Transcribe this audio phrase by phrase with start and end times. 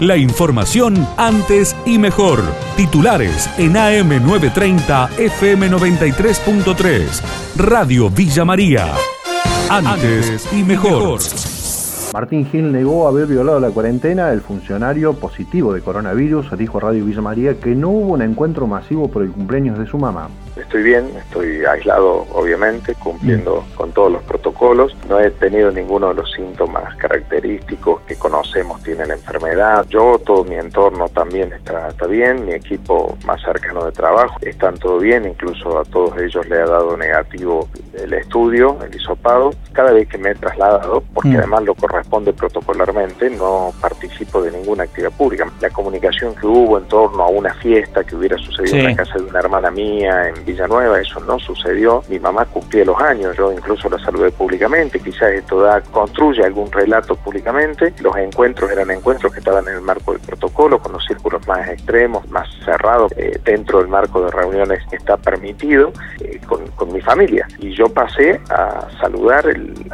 [0.00, 2.42] La información antes y mejor.
[2.76, 7.22] Titulares en AM930 FM93.3.
[7.56, 8.92] Radio Villa María.
[9.70, 11.20] Antes y mejor.
[12.12, 14.32] Martín Gil negó haber violado la cuarentena.
[14.32, 18.66] El funcionario positivo de coronavirus dijo a Radio Villa María que no hubo un encuentro
[18.66, 20.28] masivo por el cumpleaños de su mamá.
[20.56, 24.96] Estoy bien, estoy aislado obviamente, cumpliendo con todos los protocolos.
[25.08, 29.86] No he tenido ninguno de los síntomas característicos que conocemos tiene la enfermedad.
[29.88, 34.76] Yo, todo mi entorno también está, está bien, mi equipo más cercano de trabajo están
[34.78, 39.52] todo bien, incluso a todos ellos le ha dado negativo el estudio, el hisopado.
[39.72, 44.84] Cada vez que me he trasladado, porque además lo corresponde protocolarmente, no participo de ninguna
[44.84, 45.50] actividad pública.
[45.60, 49.18] La comunicación que hubo en torno a una fiesta que hubiera sucedido en la casa
[49.18, 52.02] de una hermana mía, en Villanueva, eso no sucedió.
[52.08, 56.70] Mi mamá cumplía los años, yo incluso la saludé públicamente, quizás esto da, construye algún
[56.70, 57.92] relato públicamente.
[58.00, 61.68] Los encuentros eran encuentros que estaban en el marco del protocolo, con los círculos más
[61.68, 66.92] extremos, más cerrados, eh, dentro del marco de reuniones que está permitido, eh, con, con,
[66.92, 67.46] mi familia.
[67.58, 69.44] Y yo pasé a saludar,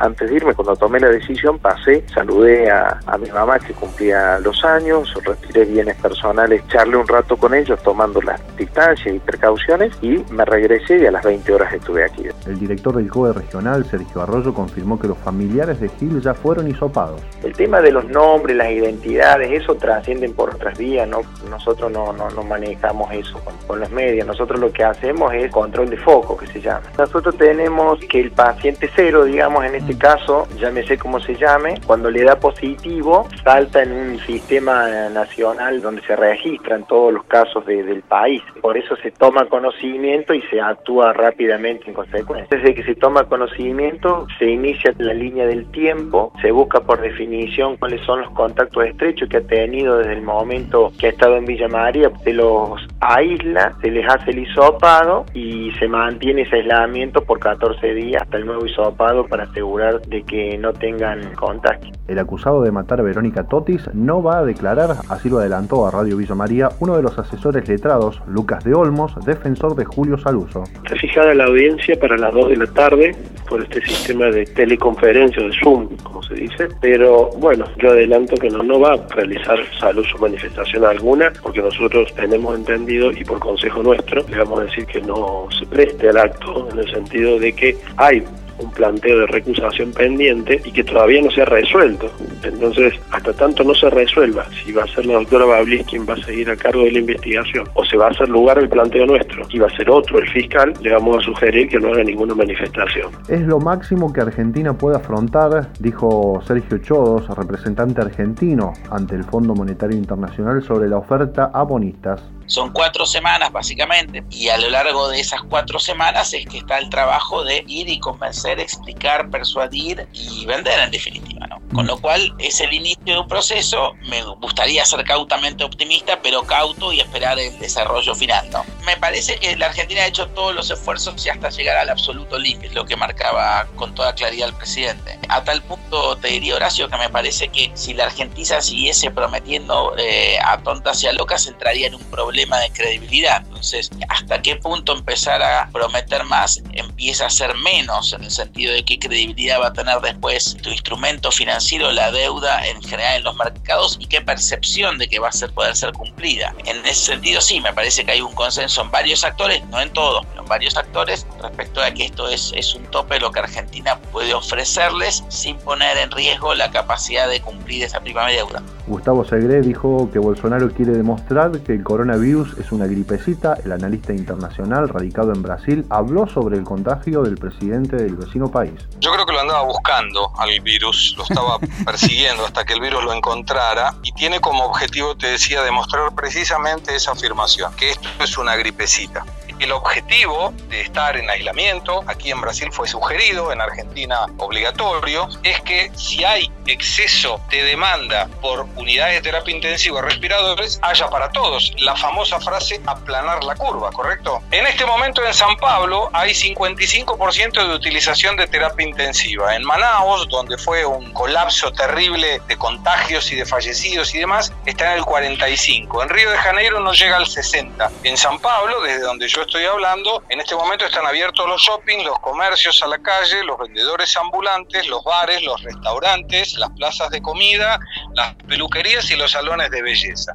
[0.00, 4.38] antes de irme, cuando tomé la decisión, pasé, saludé a, a mi mamá que cumplía
[4.40, 9.92] los años, retiré bienes personales, charlé un rato con ellos tomando las distancias y precauciones
[10.02, 12.22] y me regresé y a las 20 horas estuve aquí.
[12.48, 16.66] El director del COE regional, Sergio Arroyo, confirmó que los familiares de Gil ya fueron
[16.66, 17.20] hisopados.
[17.42, 22.14] El tema de los nombres, las identidades, eso trascienden por otras vías, no, nosotros no,
[22.14, 25.98] no, no manejamos eso con, con, los medios, nosotros lo que hacemos es control de
[25.98, 26.86] foco, que se llama.
[26.96, 32.10] Nosotros tenemos que el paciente cero, digamos en este caso, llámese como se llame, cuando
[32.10, 37.82] le da positivo, salta en un sistema nacional donde se registran todos los casos de,
[37.82, 38.42] del país.
[38.62, 42.37] Por eso se toma conocimiento y se actúa rápidamente en consecuencia.
[42.50, 47.76] Desde que se toma conocimiento, se inicia la línea del tiempo, se busca por definición
[47.76, 51.44] cuáles son los contactos estrechos que ha tenido desde el momento que ha estado en
[51.44, 57.22] Villa María, se los aísla, se les hace el hisopado y se mantiene ese aislamiento
[57.22, 61.88] por 14 días hasta el nuevo hisopado para asegurar de que no tengan contacto.
[62.06, 65.90] El acusado de matar a Verónica Totis no va a declarar, así lo adelantó a
[65.90, 70.64] Radio Villa María uno de los asesores letrados, Lucas de Olmos, defensor de Julio Saluso.
[70.84, 73.16] Está fijada la audiencia para las 2 de la tarde
[73.48, 78.50] por este sistema de teleconferencia, de Zoom, como se dice, pero bueno, yo adelanto que
[78.50, 83.82] no, no va a realizar Saluso manifestación alguna, porque nosotros tenemos entendido y por consejo
[83.82, 88.22] nuestro le decir que no se preste al acto en el sentido de que hay
[88.58, 92.10] un planteo de recusación pendiente y que todavía no se ha resuelto.
[92.42, 96.14] Entonces, hasta tanto no se resuelva si va a ser la doctora Bablis quien va
[96.14, 99.06] a seguir a cargo de la investigación o se va a hacer lugar el planteo
[99.06, 102.04] nuestro y va a ser otro el fiscal, le vamos a sugerir que no haga
[102.04, 103.10] ninguna manifestación.
[103.28, 109.54] Es lo máximo que Argentina puede afrontar, dijo Sergio Chodos, representante argentino ante el Fondo
[109.54, 112.22] Monetario Internacional sobre la oferta a bonistas.
[112.48, 116.78] Son cuatro semanas básicamente y a lo largo de esas cuatro semanas es que está
[116.78, 121.46] el trabajo de ir y convencer, explicar, persuadir y vender en definitiva.
[121.46, 121.60] ¿no?
[121.74, 126.42] Con lo cual es el inicio de un proceso, me gustaría ser cautamente optimista, pero
[126.42, 128.48] cauto y esperar el desarrollo final.
[128.50, 128.64] ¿no?
[128.88, 132.38] Me parece que la Argentina ha hecho todos los esfuerzos y hasta llegar al absoluto
[132.38, 135.18] límite, lo que marcaba con toda claridad el presidente.
[135.28, 139.94] A tal punto te diría Horacio que me parece que si la Argentina siguiese prometiendo
[139.98, 143.42] eh, a tontas y a locas entraría en un problema de credibilidad.
[143.44, 148.72] Entonces, ¿hasta qué punto empezar a prometer más empieza a ser menos en el sentido
[148.72, 153.24] de qué credibilidad va a tener después tu instrumento financiero, la deuda en general en
[153.24, 156.54] los mercados y qué percepción de que va a ser, poder ser cumplida?
[156.64, 159.92] En ese sentido, sí, me parece que hay un consenso en varios actores, no en
[159.92, 163.98] todos, varios actores respecto a que esto es, es un tope de lo que Argentina
[164.12, 168.62] puede ofrecerles sin poner en riesgo la capacidad de cumplir esa primera deuda.
[168.86, 173.54] Gustavo Segre dijo que Bolsonaro quiere demostrar que el coronavirus es una gripecita.
[173.64, 178.72] El analista internacional radicado en Brasil habló sobre el contagio del presidente del vecino país.
[179.00, 183.04] Yo creo que lo andaba buscando al virus, lo estaba persiguiendo hasta que el virus
[183.04, 188.38] lo encontrara y tiene como objetivo, te decía, demostrar precisamente esa afirmación, que esto es
[188.38, 189.24] una gripecita.
[189.58, 195.60] El objetivo de estar en aislamiento, aquí en Brasil fue sugerido, en Argentina obligatorio, es
[195.62, 201.72] que si hay exceso de demanda por unidades de terapia intensiva respiradores, haya para todos.
[201.78, 204.40] La famosa frase aplanar la curva, ¿correcto?
[204.52, 209.56] En este momento en San Pablo hay 55% de utilización de terapia intensiva.
[209.56, 214.92] En Manaus, donde fue un colapso terrible de contagios y de fallecidos y demás, está
[214.92, 216.02] en el 45.
[216.02, 217.90] En Río de Janeiro no llega al 60.
[218.04, 222.04] En San Pablo, desde donde yo estoy hablando, en este momento están abiertos los shopping,
[222.04, 227.22] los comercios a la calle, los vendedores ambulantes, los bares, los restaurantes, las plazas de
[227.22, 227.80] comida,
[228.14, 230.34] las peluquerías y los salones de belleza.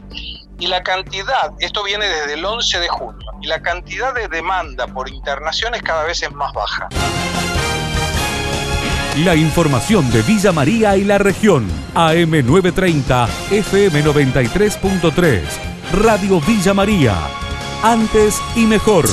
[0.59, 4.87] Y la cantidad, esto viene desde el 11 de junio, y la cantidad de demanda
[4.87, 6.89] por internaciones cada vez es más baja.
[9.23, 11.69] La información de Villa María y la región.
[11.93, 15.41] AM930, FM93.3.
[15.91, 17.42] Radio Villa María.
[17.83, 19.05] Antes y mejor.